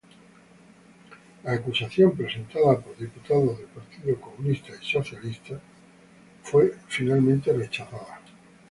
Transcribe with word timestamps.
La 1.43 1.51
acusación, 1.51 2.17
presentada 2.17 2.79
por 2.79 2.97
diputados 2.97 3.55
del 3.59 3.67
Partido 3.67 4.19
Comunista 4.19 4.71
y 4.81 4.83
Socialista, 4.83 5.61
fue 6.41 6.73
finalmente 6.87 7.53
rechazada. 7.53 8.19